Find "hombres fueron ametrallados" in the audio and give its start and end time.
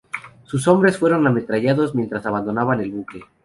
0.67-1.93